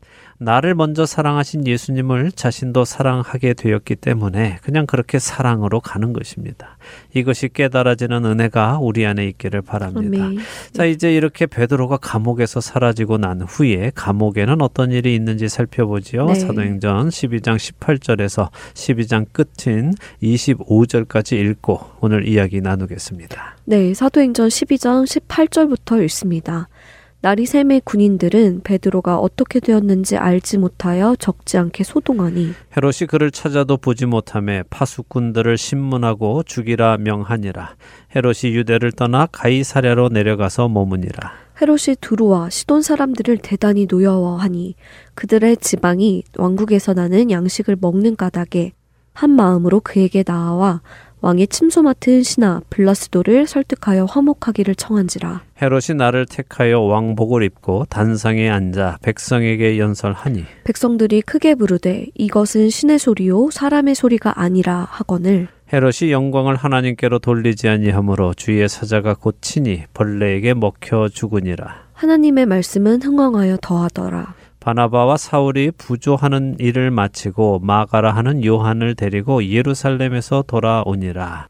[0.42, 6.78] 나를 먼저 사랑하신 예수님을 자신도 사랑하게 되었기 때문에 그냥 그렇게 사랑으로 가는 것입니다.
[7.14, 10.24] 이것이 깨달아지는 은혜가 우리 안에 있기를 바랍니다.
[10.24, 10.38] 아멘.
[10.72, 16.24] 자, 이제 이렇게 베드로가 감옥에서 사라지고 난 후에 감옥에는 어떤 일이 있는지 살펴보지요.
[16.24, 16.34] 네.
[16.36, 23.56] 사도행전 12장 18절에서 12장 끝인 25절까지 읽고 오늘 이야기 나누겠습니다.
[23.66, 26.68] 네, 사도행전 12장 18절부터 읽습니다.
[27.22, 34.06] 날이 샘의 군인들은 베드로가 어떻게 되었는지 알지 못하여 적지 않게 소동하니 헤롯이 그를 찾아도 보지
[34.06, 37.76] 못함에 파수꾼들을 신문하고 죽이라 명하니라.
[38.16, 41.32] 헤롯이 유대를 떠나 가이사랴로 내려가서 머무니라.
[41.60, 44.74] 헤롯이 두루와 시돈 사람들을 대단히 노여워하니
[45.14, 48.72] 그들의 지방이 왕국에서 나는 양식을 먹는 까닭에
[49.12, 50.80] 한 마음으로 그에게 나아와
[51.22, 55.42] 왕의 침소 맡은 신하 블라스도를 설득하여 화목하기를 청한지라.
[55.60, 63.50] 헤롯이 나를 택하여 왕복을 입고 단상에 앉아 백성에게 연설하니 백성들이 크게 부르되 이것은 신의 소리요
[63.50, 71.08] 사람의 소리가 아니라 하거늘 헤롯이 영광을 하나님께로 돌리지 아니하므로 주의 사자가 곧 친히 벌레에게 먹혀
[71.08, 71.90] 죽으니라.
[71.92, 74.34] 하나님의 말씀은 흥왕하여 더하더라.
[74.60, 81.48] 바나바와 사울이 부조하는 일을 마치고 마가라 하는 요한을 데리고 예루살렘에서 돌아오니라.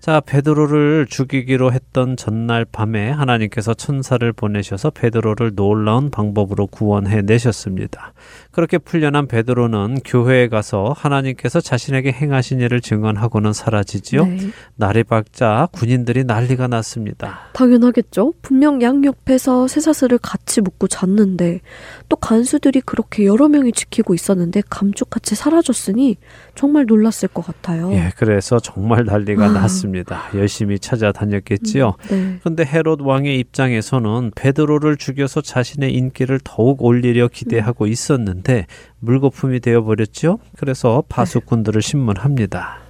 [0.00, 8.12] 자, 베드로를 죽이기로 했던 전날 밤에 하나님께서 천사를 보내셔서 베드로를 놀라운 방법으로 구원해 내셨습니다.
[8.52, 14.24] 그렇게 풀려난 베드로는 교회에 가서 하나님께서 자신에게 행하신 일을 증언하고는 사라지지요.
[14.24, 14.38] 네.
[14.76, 17.50] 날이 밝자 군인들이 난리가 났습니다.
[17.54, 18.34] 당연하겠죠.
[18.40, 21.60] 분명 양 옆에서 쇠사슬을 같이 묶고 잤는데
[22.08, 26.18] 또 간수들이 그렇게 여러 명이 지키고 있었는데 감쪽같이 사라졌으니
[26.54, 27.92] 정말 놀랐을 것 같아요.
[27.92, 29.52] 예, 그래서 정말 난리가 아.
[29.52, 29.87] 났습니다.
[30.34, 31.94] 열심히 찾아 다녔겠지요.
[32.10, 32.38] 네.
[32.42, 38.66] 근데 헤롯 왕의 입장에서는 베드로를 죽여서 자신의 인기를 더욱 올리려 기대하고 있었는데
[39.00, 40.38] 물거품이 되어 버렸죠.
[40.56, 42.87] 그래서 파수꾼들을 신문합니다.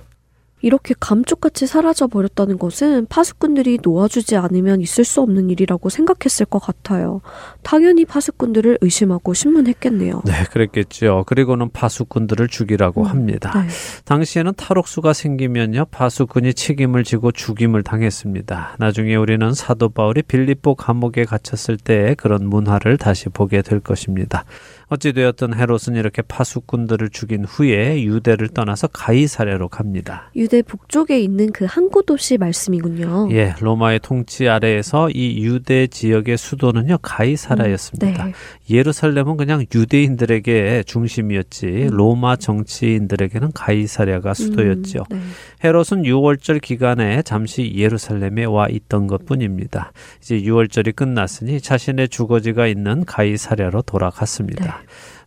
[0.61, 7.20] 이렇게 감쪽같이 사라져 버렸다는 것은 파수꾼들이 놓아주지 않으면 있을 수 없는 일이라고 생각했을 것 같아요.
[7.62, 10.22] 당연히 파수꾼들을 의심하고 신문했겠네요.
[10.24, 11.24] 네, 그랬겠죠.
[11.26, 13.52] 그리고는 파수꾼들을 죽이라고 합니다.
[13.54, 13.68] 네.
[14.04, 18.76] 당시에는 탈옥수가 생기면요 파수꾼이 책임을 지고 죽임을 당했습니다.
[18.78, 24.44] 나중에 우리는 사도 바울이 빌립보 감옥에 갇혔을 때 그런 문화를 다시 보게 될 것입니다.
[24.89, 30.30] 어찌되었든 헤롯은 이렇게 파수꾼들을 죽인 후에 유대를 떠나서 가이사랴로 갑니다.
[30.34, 33.28] 유대 북쪽에 있는 그 항구 도시 말씀이군요.
[33.32, 38.24] 예, 로마의 통치 아래에서 이 유대 지역의 수도는요 가이사라였습니다.
[38.24, 38.32] 네.
[38.70, 41.89] 예루살렘은 그냥 유대인들에게 중심이었지 음.
[41.91, 45.05] 로마 정치인들에게는 가이사랴가 수도였죠.
[45.12, 45.20] 음, 네.
[45.64, 49.93] 헤롯은 6월절 기간에 잠시 예루살렘에 와 있던 것뿐입니다.
[50.20, 54.78] 이제 6월절이 끝났으니 자신의 주거지가 있는 가이사랴로 돌아갔습니다.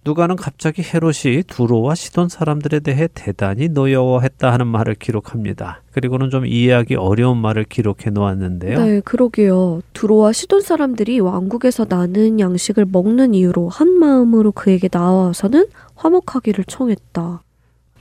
[0.03, 5.83] 누가는 갑자기 헤롯이 두로와 시돈 사람들에 대해 대단히 노여워했다 하는 말을 기록합니다.
[5.91, 8.83] 그리고는 좀 이해하기 어려운 말을 기록해 놓았는데요.
[8.83, 9.81] 네, 그러게요.
[9.93, 17.43] 두로와 시돈 사람들이 왕국에서 나는 양식을 먹는 이유로 한 마음으로 그에게 나와서는 화목하기를 청했다.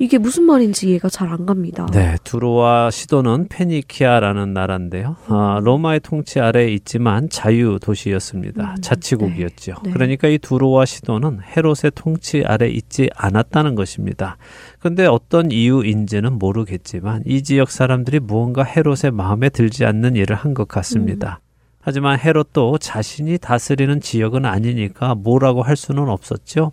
[0.01, 1.87] 이게 무슨 말인지 이해가 잘 안 갑니다.
[1.93, 5.15] 네, 두로와 시도는 페니키아라는 나라인데요.
[5.29, 8.71] 아, 로마의 통치 아래에 있지만 자유 도시였습니다.
[8.71, 9.75] 음, 자치국이었죠.
[9.75, 9.91] 네, 네.
[9.93, 14.39] 그러니까 이 두로와 시도는 헤롯의 통치 아래 있지 않았다는 것입니다.
[14.81, 20.67] 근데 어떤 이유인지는 모르겠지만 이 지역 사람들이 무언가 헤롯의 마음에 들지 않는 일을 한 것
[20.67, 21.39] 같습니다.
[21.81, 26.73] 하지만 헤롯도 자신이 다스리는 지역은 아니니까 뭐라고 할 수는 없었죠.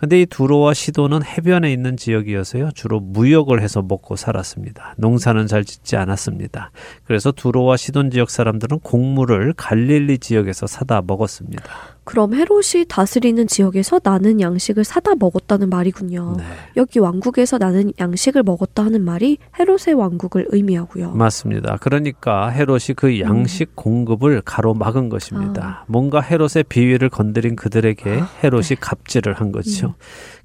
[0.00, 2.70] 근데 이 두로와 시도는 해변에 있는 지역이어서요.
[2.74, 4.94] 주로 무역을 해서 먹고 살았습니다.
[4.96, 6.70] 농사는 잘 짓지 않았습니다.
[7.04, 11.70] 그래서 두로와 시돈 지역 사람들은 곡물을 갈릴리 지역에서 사다 먹었습니다.
[12.10, 16.34] 그럼 헤롯이 다스리는 지역에서 나는 양식을 사다 먹었다는 말이군요.
[16.38, 16.44] 네.
[16.76, 21.12] 여기 왕국에서 나는 양식을 먹었다 하는 말이 헤롯의 왕국을 의미하고요.
[21.12, 21.76] 맞습니다.
[21.80, 25.84] 그러니까 헤롯이 그 양식 공급을 가로막은 것입니다.
[25.86, 29.94] 뭔가 헤롯의 비위를 건드린 그들에게 헤롯이 갑질을 한 거죠.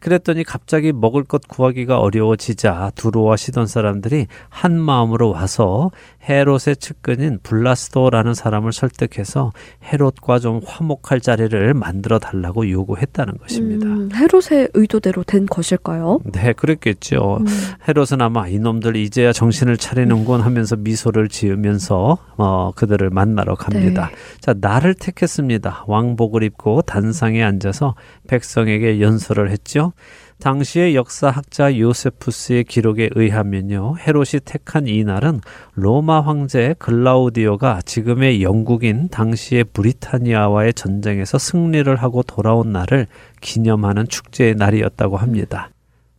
[0.05, 5.89] 그랬더니 갑자기 먹을 것 구하기가 어려워지자 두로와 시던 사람들이 한 마음으로 와서
[6.29, 9.51] 헤롯의 측근인 블라스도라는 사람을 설득해서
[9.83, 13.87] 헤롯과 좀 화목할 자리를 만들어 달라고 요구했다는 것입니다.
[13.87, 16.19] 음, 헤롯의 의도대로 된 것일까요?
[16.33, 17.39] 네, 그랬겠죠.
[17.41, 17.45] 음.
[17.87, 24.09] 헤롯은 아마 이놈들 이제야 정신을 차리는군 하면서 미소를 지으면서 어, 그들을 만나러 갑니다.
[24.11, 24.15] 네.
[24.39, 25.85] 자, 나를 택했습니다.
[25.87, 27.95] 왕복을 입고 단상에 앉아서
[28.27, 29.93] 백성에게 연설을 했죠.
[30.39, 33.97] 당시의 역사학자 요세푸스의 기록에 의하면요.
[33.99, 35.41] 헤롯이 택한 이 날은
[35.73, 43.07] 로마 황제 글라우디오가 지금의 영국인 당시의 브리타니아와의 전쟁에서 승리를 하고 돌아온 날을
[43.41, 45.69] 기념하는 축제의 날이었다고 합니다.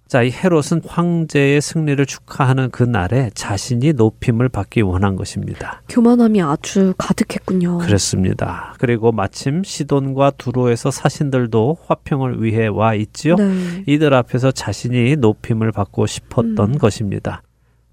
[0.08, 5.82] 자, 이 헤롯은 황제의 승리를 축하하는 그 날에 자신이 높임을 받기 원한 것입니다.
[5.88, 7.78] 교만함이 아주 가득했군요.
[7.78, 8.74] 그렇습니다.
[8.78, 13.34] 그리고 마침 시돈과 두로에서 사신들도 화평을 위해 와 있지요.
[13.34, 13.82] 네.
[13.86, 16.78] 이들 앞에서 자신이 높임을 받고 싶었던 음.
[16.78, 17.42] 것입니다.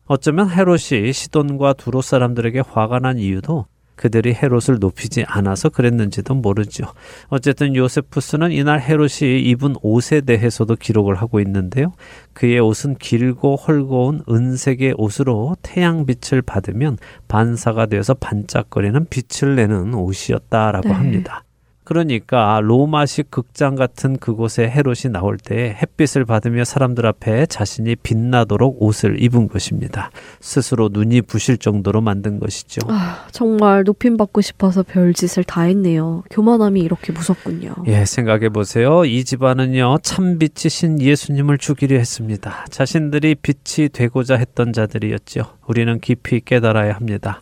[0.05, 6.85] 어쩌면 헤롯이 시돈과 두로 사람들에게 화가 난 이유도 그들이 헤롯을 높이지 않아서 그랬는지도 모르죠.
[7.27, 11.93] 어쨌든 요세푸스는 이날 헤롯이 입은 옷에 대해서도 기록을 하고 있는데요.
[12.33, 20.93] 그의 옷은 길고 헐거운 은색의 옷으로 태양빛을 받으면 반사가 되어서 반짝거리는 빛을 내는 옷이었다라고 네.
[20.93, 21.43] 합니다.
[21.83, 29.21] 그러니까 로마식 극장 같은 그곳에 헤롯이 나올 때 햇빛을 받으며 사람들 앞에 자신이 빛나도록 옷을
[29.21, 30.09] 입은 것입니다.
[30.39, 32.81] 스스로 눈이 부실 정도로 만든 것이죠.
[32.89, 36.23] 아, 정말 높임 받고 싶어서 별짓을 다 했네요.
[36.29, 37.75] 교만함이 이렇게 무섭군요.
[37.87, 39.05] 예, 생각해 보세요.
[39.05, 42.65] 이 집안은요, 참 빛이신 예수님을 죽이려 했습니다.
[42.69, 45.43] 자신들이 빛이 되고자 했던 자들이었죠.
[45.67, 47.41] 우리는 깊이 깨달아야 합니다.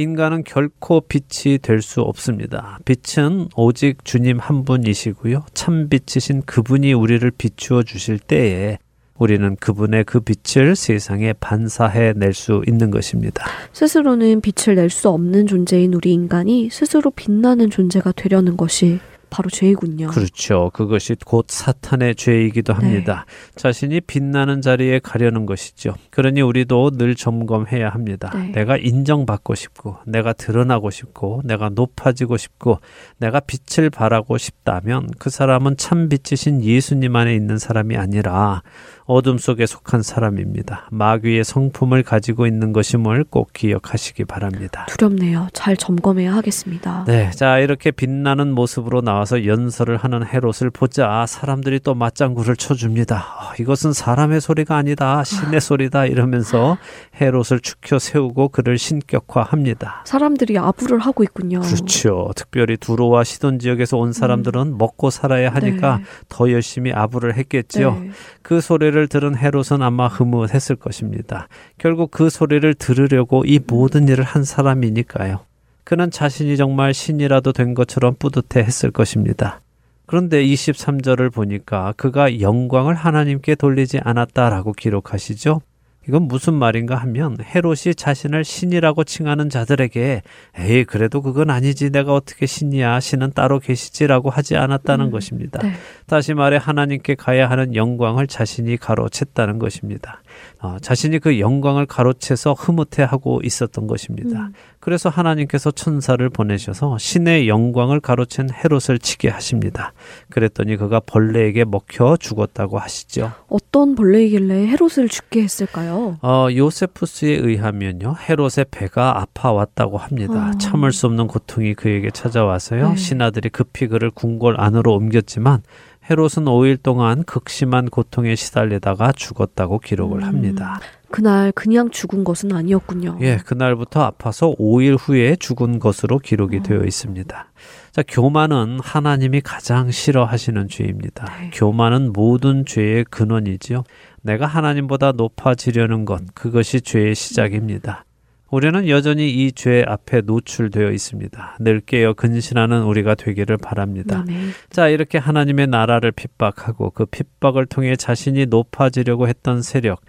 [0.00, 2.78] 인간은 결코 빛이 될 수 없습니다.
[2.84, 5.44] 빛은 오직 주님 한 분이시고요.
[5.54, 8.78] 참 빛이신 그분이 우리를 비추어 주실 때에
[9.18, 13.44] 우리는 그분의 그 빛을 세상에 반사해 낼 수 있는 것입니다.
[13.72, 18.98] 스스로는 빛을 낼 수 없는 존재인 우리 인간이 스스로 빛나는 존재가 되려는 것이
[19.30, 20.08] 바로 죄이군요.
[20.08, 20.70] 그렇죠.
[20.72, 23.24] 그것이 곧 사탄의 죄이기도 합니다.
[23.54, 25.94] 자신이 빛나는 자리에 가려는 것이죠.
[26.10, 28.30] 그러니 우리도 늘 점검해야 합니다.
[28.34, 28.52] 네.
[28.52, 32.80] 내가 인정받고 싶고, 내가 드러나고 싶고, 내가 높아지고 싶고,
[33.18, 38.62] 내가 빛을 발하고 싶다면 그 사람은 참 빛이신 예수님 안에 있는 사람이 아니라
[39.10, 40.86] 어둠 속에 속한 사람입니다.
[40.92, 44.86] 마귀의 성품을 가지고 있는 것임을 꼭 기억하시기 바랍니다.
[44.88, 45.48] 두렵네요.
[45.52, 47.02] 잘 점검해야 하겠습니다.
[47.08, 53.16] 네, 자 이렇게 빛나는 모습으로 나와서 연설을 하는 헤롯을 보자 사람들이 또 맞장구를 쳐줍니다.
[53.16, 56.78] 아, 이것은 사람의 소리가 아니다, 신의 소리다 이러면서
[57.20, 60.04] 헤롯을 축혀 세우고 그를 신격화합니다.
[60.06, 61.58] 사람들이 아부를 하고 있군요.
[61.58, 62.30] 그렇죠.
[62.36, 66.04] 특별히 두로와 시돈 지역에서 온 사람들은 먹고 살아야 하니까 네.
[66.28, 67.98] 더 열심히 아부를 했겠지요.
[68.00, 68.10] 네.
[68.42, 71.48] 그 소리를 들은 헤롯은 아마 흐뭇했을 것입니다.
[71.78, 75.40] 결국 그 소리를 들으려고 이 모든 일을 한 사람이니까요.
[75.84, 79.60] 그는 자신이 정말 신이라도 된 것처럼 뿌듯해 했을 것입니다.
[80.06, 85.62] 그런데 23절을 보니까 그가 영광을 하나님께 돌리지 않았다라고 기록하시죠.
[86.08, 90.22] 이건 무슨 말인가 하면 헤롯이 자신을 신이라고 칭하는 자들에게
[90.58, 95.60] 에이 그래도 그건 아니지 내가 어떻게 신이야 신은 따로 계시지라고 하지 않았다는 음, 것입니다.
[95.62, 95.72] 네.
[96.06, 100.22] 다시 말해 하나님께 가야 하는 영광을 자신이 가로챘다는 것입니다.
[100.60, 104.40] 어, 자신이 그 영광을 가로채서 흐뭇해하고 있었던 것입니다.
[104.40, 104.52] 음.
[104.80, 109.92] 그래서 하나님께서 천사를 보내셔서 신의 영광을 가로챈 헤롯을 치게 하십니다.
[110.30, 113.32] 그랬더니 그가 벌레에게 먹혀 죽었다고 하시죠.
[113.48, 116.18] 어떤 벌레이길래 헤롯을 죽게 했을까요?
[116.22, 120.52] 어, 요세푸스에 의하면요, 헤롯의 배가 아파왔다고 합니다.
[120.54, 120.58] 어.
[120.58, 122.96] 참을 수 없는 고통이 그에게 찾아와서요, 네.
[122.96, 125.62] 신하들이 급히 그를 궁궐 안으로 옮겼지만,
[126.10, 130.24] 헤롯은 5일 동안 극심한 고통에 시달리다가 죽었다고 기록을 음.
[130.24, 130.80] 합니다.
[131.10, 133.18] 그날 그냥 죽은 것은 아니었군요.
[133.20, 136.62] 예, 그날부터 아파서 5일 후에 죽은 것으로 기록이 어.
[136.62, 137.46] 되어 있습니다.
[137.92, 141.26] 자, 교만은 하나님이 가장 싫어하시는 죄입니다.
[141.40, 141.50] 네.
[141.52, 143.84] 교만은 모든 죄의 근원이지요.
[144.22, 148.04] 내가 하나님보다 높아지려는 것, 그것이 죄의 시작입니다.
[148.50, 151.56] 우리는 여전히 이 죄 앞에 노출되어 있습니다.
[151.60, 154.20] 늘 깨어 근신하는 우리가 되기를 바랍니다.
[154.20, 154.50] 아멘.
[154.70, 160.00] 자, 이렇게 하나님의 나라를 핍박하고 그 핍박을 통해 자신이 높아지려고 했던 세력,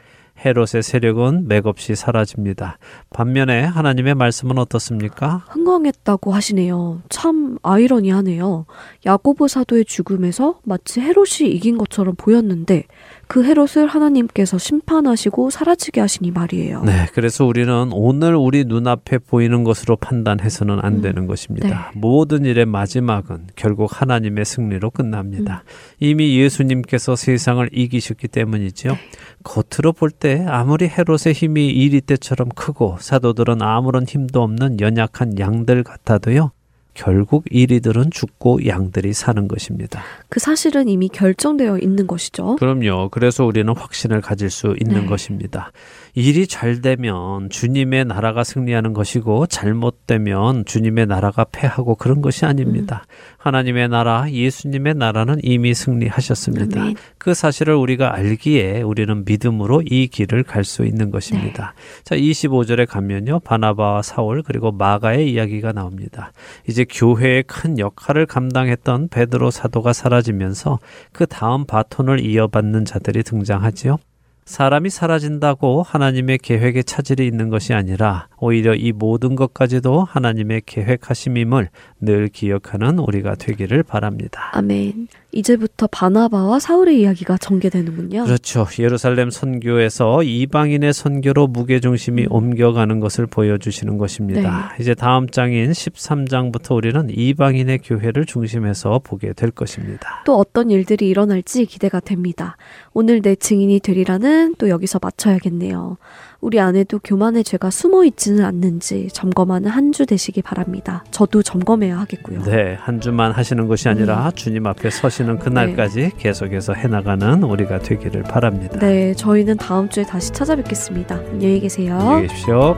[0.43, 2.79] 헤롯의 세력은 맥없이 사라집니다.
[3.11, 5.43] 반면에 하나님의 말씀은 어떻습니까?
[5.49, 7.03] 흥왕했다고 하시네요.
[7.09, 8.65] 참 아이러니하네요.
[9.05, 12.85] 야고보 사도의 죽음에서 마치 헤롯이 이긴 것처럼 보였는데
[13.31, 16.83] 그 헤롯을 하나님께서 심판하시고 사라지게 하시니 말이에요.
[16.83, 21.93] 네, 그래서 우리는 오늘 우리 눈앞에 보이는 것으로 판단해서는 안 음, 되는 것입니다.
[21.95, 25.63] 모든 일의 마지막은 결국 하나님의 승리로 끝납니다.
[26.01, 28.97] 이미 예수님께서 세상을 이기셨기 때문이죠.
[29.43, 35.83] 겉으로 볼 때 아무리 헤롯의 힘이 이리 때처럼 크고 사도들은 아무런 힘도 없는 연약한 양들
[35.85, 36.51] 같아도요.
[36.93, 40.01] 결국 이리들은 죽고 양들이 사는 것입니다.
[40.29, 42.55] 그 사실은 이미 결정되어 있는 것이죠.
[42.55, 43.09] 그럼요.
[43.09, 45.05] 그래서 우리는 확신을 가질 수 있는 네.
[45.05, 45.71] 것입니다.
[46.13, 53.05] 일이 잘 되면 주님의 나라가 승리하는 것이고 잘못되면 주님의 나라가 패하고 그런 것이 아닙니다.
[53.37, 56.81] 하나님의 나라, 예수님의 나라는 이미 승리하셨습니다.
[56.81, 56.95] 아멘.
[57.17, 61.73] 그 사실을 우리가 알기에 우리는 믿음으로 이 길을 갈 수 있는 것입니다.
[62.03, 63.39] 자, 25절에 가면요.
[63.39, 66.31] 바나바와 사울 그리고 마가의 이야기가 나옵니다.
[66.67, 70.79] 이제 교회의 큰 역할을 감당했던 베드로 사도가 사라지면서
[71.11, 73.97] 그 다음 바톤을 이어받는 자들이 등장하지요.
[74.45, 81.69] 사람이 사라진다고 하나님의 계획에 차질이 있는 것이 아니라 오히려 이 모든 것까지도 하나님의 계획하심임을
[82.01, 84.49] 늘 기억하는 우리가 되기를 바랍니다.
[84.53, 85.07] 아멘.
[85.31, 88.25] 이제부터 바나바와 사울의 이야기가 전개되는군요.
[88.25, 88.67] 그렇죠.
[88.79, 94.75] 예루살렘 선교에서 이방인의 선교로 무게 중심이 옮겨가는 것을 보여주시는 것입니다.
[94.79, 100.23] 이제 다음 장인 13장부터 우리는 이방인의 교회를 중심해서 보게 될 것입니다.
[100.25, 102.57] 또 어떤 일들이 일어날지 기대가 됩니다.
[102.93, 105.97] 오늘 내 증인이 되리라는 또 여기서 맞춰야겠네요.
[106.41, 111.03] 우리 안에도 교만의 죄가 숨어 있지는 않는지 점검하는 한 주 되시기 바랍니다.
[111.11, 112.43] 저도 점검해야 하겠고요.
[112.43, 118.79] 네, 한 주만 하시는 것이 아니라 주님 앞에 서시는 그날까지 계속해서 해나가는 우리가 되기를 바랍니다.
[118.79, 121.15] 네, 저희는 다음 주에 다시 찾아뵙겠습니다.
[121.15, 121.97] 안녕히 계세요.
[121.99, 122.75] 안녕히 계십시오.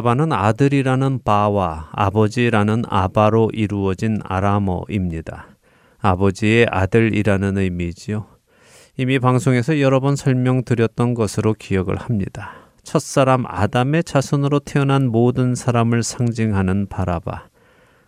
[0.00, 5.48] 바라바는 아들이라는 바와 아버지라는 아바로 이루어진 아람어입니다.
[5.98, 8.26] 아버지의 아들이라는 의미지요.
[8.96, 12.52] 이미 방송에서 여러 번 설명드렸던 것으로 기억을 합니다.
[12.82, 17.48] 첫사람 아담의 자손으로 태어난 모든 사람을 상징하는 바라바.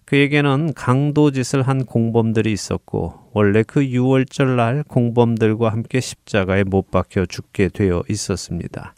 [0.06, 7.68] 그에게는 강도짓을 한 공범들이 있었고 원래 그 6월절 날 공범들과 함께 십자가에 못 박혀 죽게
[7.68, 8.94] 되어 있었습니다.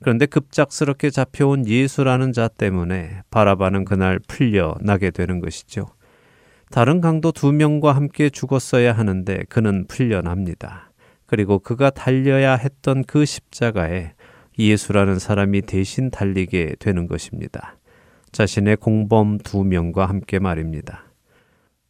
[0.00, 5.86] 그런데 급작스럽게 잡혀온 예수라는 자 때문에 바라바는 그날 풀려나게 되는 것이죠.
[6.70, 10.90] 다른 강도 두 명과 함께 죽었어야 하는데 그는 풀려납니다.
[11.26, 14.12] 그리고 그가 달려야 했던 그 십자가에
[14.58, 17.76] 예수라는 사람이 대신 달리게 되는 것입니다.
[18.32, 21.04] 자신의 공범 두 명과 함께 말입니다.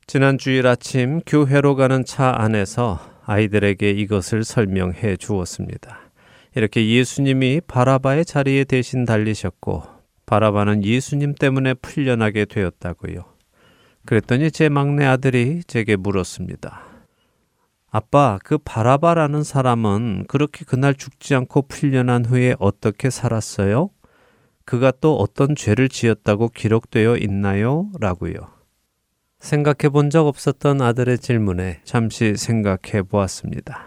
[0.06, 6.05] 지난 주일 아침 교회로 가는 차 안에서 아이들에게 이것을 설명해 주었습니다.
[6.56, 9.82] 이렇게 예수님이 바라바의 자리에 대신 달리셨고
[10.24, 13.26] 바라바는 예수님 때문에 풀려나게 되었다고요.
[14.06, 16.80] 그랬더니 제 막내 아들이 제게 물었습니다.
[17.90, 23.90] 아빠, 그 바라바라는 사람은 그렇게 그날 죽지 않고 풀려난 후에 어떻게 살았어요?
[24.64, 27.90] 그가 또 어떤 죄를 지었다고 기록되어 있나요?
[28.00, 28.34] 라고요.
[29.40, 33.85] 생각해 본 적 없었던 아들의 질문에 잠시 생각해 보았습니다.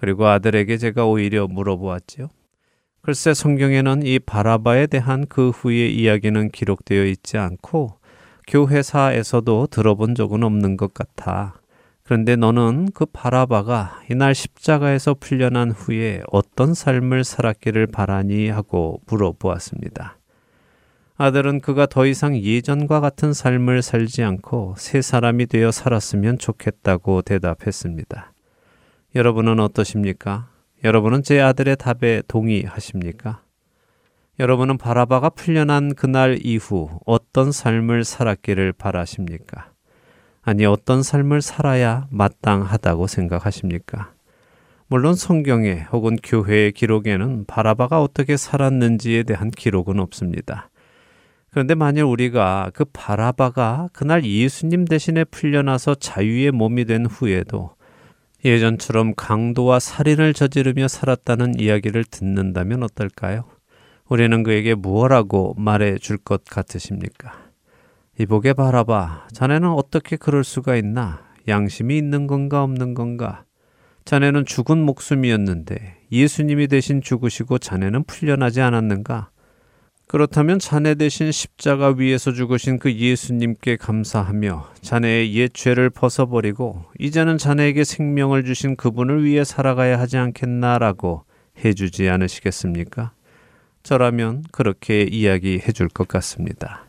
[0.00, 2.30] 그리고 아들에게 제가 오히려 물어보았지요.
[3.02, 7.98] 글쎄 성경에는 이 바라바에 대한 그 후의 이야기는 기록되어 있지 않고
[8.48, 11.60] 교회사에서도 들어본 적은 없는 것 같아.
[12.02, 20.16] 그런데 너는 그 바라바가 이날 십자가에서 풀려난 후에 어떤 삶을 살았기를 바라니 하고 물어보았습니다.
[21.16, 28.29] 아들은 그가 더 이상 예전과 같은 삶을 살지 않고 새 사람이 되어 살았으면 좋겠다고 대답했습니다.
[29.12, 30.48] 여러분은 어떠십니까?
[30.84, 33.42] 여러분은 제 아들의 답에 동의하십니까?
[34.38, 39.72] 여러분은 바라바가 풀려난 그날 이후 어떤 삶을 살았기를 바라십니까?
[40.42, 44.12] 아니, 어떤 삶을 살아야 마땅하다고 생각하십니까?
[44.86, 50.70] 물론 성경에 혹은 교회의 기록에는 바라바가 어떻게 살았는지에 대한 기록은 없습니다.
[51.50, 57.74] 그런데 만일 우리가 그 바라바가 그날 예수님 대신에 풀려나서 자유의 몸이 된 후에도
[58.44, 63.44] 예전처럼 강도와 살인을 저지르며 살았다는 이야기를 듣는다면 어떨까요?
[64.08, 67.50] 우리는 그에게 무엇라고 말해 줄 것 같으십니까?
[68.18, 69.28] 이보게 바라봐.
[69.32, 71.22] 자네는 어떻게 그럴 수가 있나?
[71.48, 73.44] 양심이 있는 건가 없는 건가?
[74.04, 79.30] 자네는 죽은 목숨이었는데 예수님이 대신 죽으시고 자네는 풀려나지 않았는가?
[80.10, 87.84] 그렇다면 자네 대신 십자가 위에서 죽으신 그 예수님께 감사하며 자네의 옛 죄를 벗어버리고 이제는 자네에게
[87.84, 91.22] 생명을 주신 그분을 위해 살아가야 하지 않겠나라고
[91.64, 93.12] 해주지 않으시겠습니까?
[93.84, 96.88] 저라면 그렇게 이야기해 줄 것 같습니다.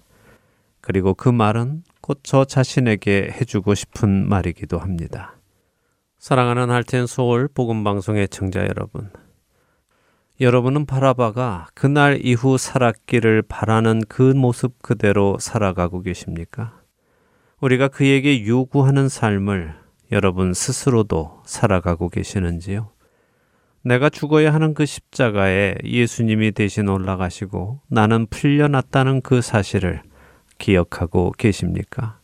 [0.82, 5.36] 그리고 그 말은 곧 저 자신에게 해주고 싶은 말이기도 합니다.
[6.18, 9.12] 사랑하는 할텐 소울 복음 방송의 청자 여러분.
[10.42, 16.82] 여러분은 바라바가 그날 이후 살았기를 바라는 그 모습 그대로 살아가고 계십니까?
[17.60, 19.76] 우리가 그에게 요구하는 삶을
[20.12, 22.90] 여러분 스스로도 살아가고 계시는지요?
[23.84, 30.02] 내가 죽어야 하는 그 십자가에 예수님이 대신 올라가시고 나는 풀려났다는 그 사실을
[30.58, 32.21] 기억하고 계십니까?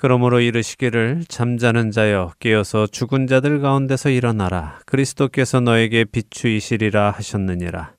[0.00, 4.78] 그러므로 이르시기를 잠자는 자여 깨어서 죽은 자들 가운데서 일어나라.
[4.86, 7.94] 그리스도께서 너에게 비추이시리라 하셨느니라.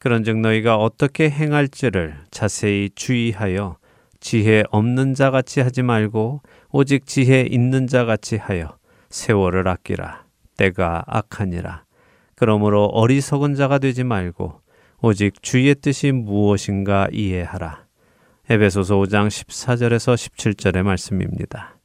[0.00, 3.76] 그런즉 너희가 어떻게 행할지를 자세히 주의하여
[4.18, 6.42] 지혜 없는 자 같이 하지 말고
[6.72, 8.76] 오직 지혜 있는 자 같이 하여
[9.10, 10.24] 세월을 아끼라.
[10.56, 11.84] 때가 악하니라.
[12.34, 14.60] 그러므로 어리석은 자가 되지 말고
[15.02, 17.83] 오직 주의 뜻이 무엇인가 이해하라
[18.46, 21.78] 에베소서 5장 14절에서 17절의 말씀입니다.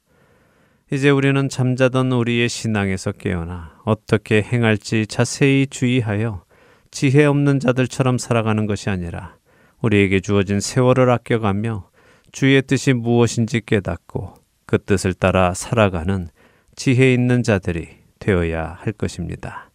[0.92, 6.44] 이제 우리는 잠자던 우리의 신앙에서 깨어나 어떻게 행할지 자세히 주의하여
[6.90, 9.36] 지혜 없는 자들처럼 살아가는 것이 아니라
[9.80, 11.88] 우리에게 주어진 세월을 아껴가며
[12.30, 14.34] 주의 뜻이 무엇인지 깨닫고
[14.66, 16.28] 그 뜻을 따라 살아가는
[16.76, 17.88] 지혜 있는 자들이
[18.18, 19.70] 되어야 할 것입니다.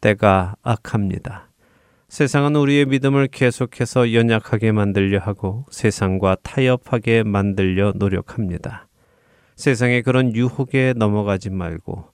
[0.00, 1.43] 때가 악합니다.
[2.14, 8.86] 세상은 우리의 믿음을 계속해서 연약하게 만들려 하고 세상과 타협하게 만들려 노력합니다.
[9.56, 12.04] 세상의 그런 유혹에 넘어가지 말고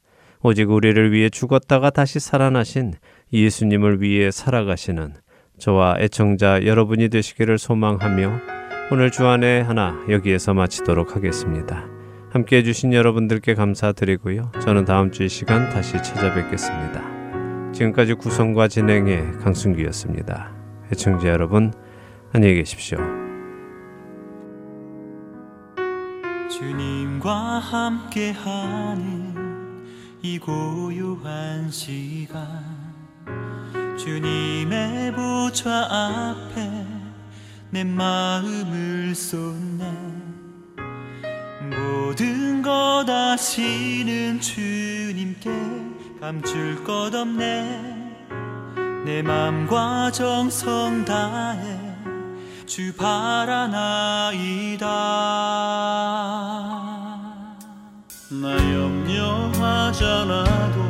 [0.40, 2.94] 오직 우리를 위해 죽었다가 다시 살아나신
[3.30, 5.16] 예수님을 위해 살아가시는
[5.58, 8.40] 저와 애청자 여러분이 되시기를 소망하며
[8.92, 11.84] 오늘 주안의 하나 여기에서 마치도록 하겠습니다.
[12.30, 14.50] 함께 해주신 여러분들께 감사드리고요.
[14.62, 17.19] 저는 다음 주 이 시간 다시 찾아뵙겠습니다.
[17.80, 20.52] 지금까지 구성과 진행의 강순기였습니다.
[20.92, 21.72] 해청자 여러분,
[22.32, 22.98] 안녕히 계십시오.
[26.50, 29.34] 주님과 함께하는
[30.20, 32.46] 이 고요한 시간
[33.96, 36.86] 주님의 보좌 앞에
[37.70, 39.90] 내 마음을 쏟네
[41.62, 45.89] 모든 것 아시는 주님께
[46.20, 47.96] 감출 것 없네.
[49.06, 51.80] 내 맘과 정성 다해
[52.66, 54.86] 주 바라나이다.
[58.32, 60.82] 나 염려하지 않아도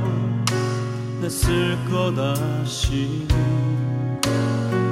[1.22, 3.28] 냈을 것 아시니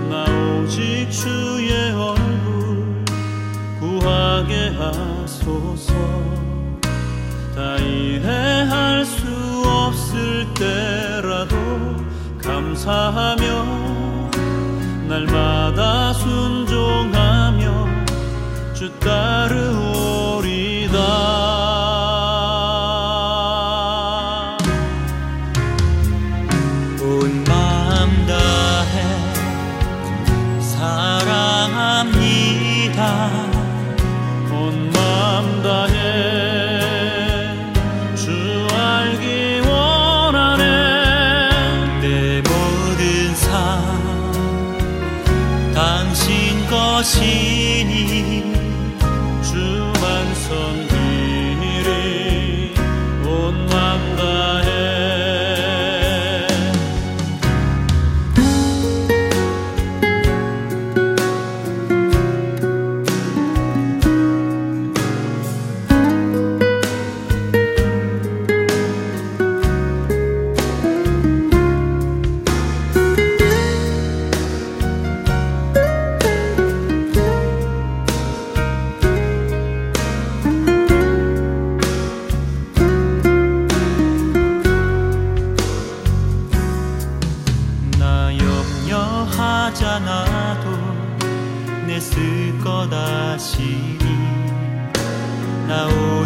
[0.08, 0.24] 나
[0.62, 3.04] 오직 주의 얼굴
[3.80, 5.92] 구하게 하소서.
[7.56, 9.27] 다 이해할 수
[10.08, 11.56] 없을 때라도
[12.42, 13.64] 감사하며
[15.08, 17.86] 날마다 순종하며
[18.74, 19.87] 주 따르오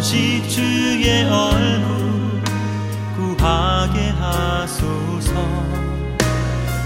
[0.03, 2.43] 오직 주의 얼굴
[3.15, 5.33] 구하게 하소서.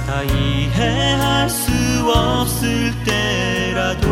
[0.06, 1.72] 다 이해할 수
[2.12, 4.08] 없을 때라도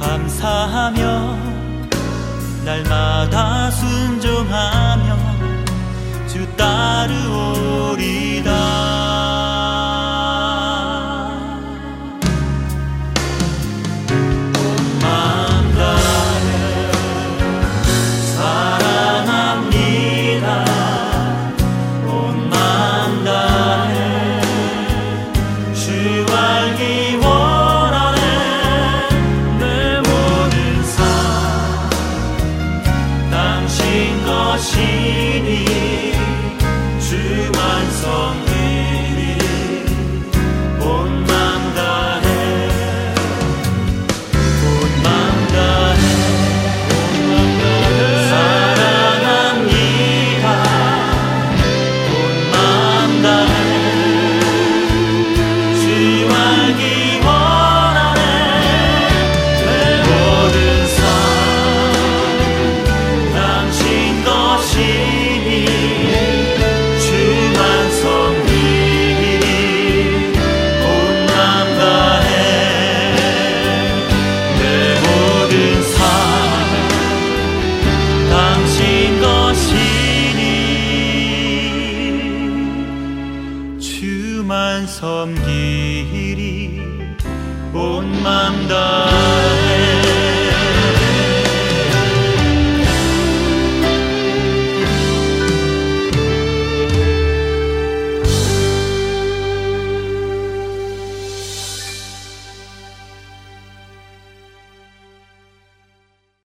[0.00, 1.36] 감사하며
[2.64, 5.18] 날마다 순종하며
[6.26, 7.53] 주 따르오